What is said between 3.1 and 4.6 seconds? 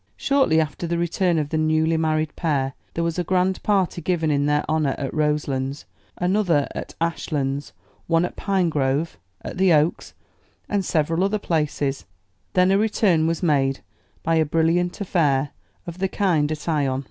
a grand party given in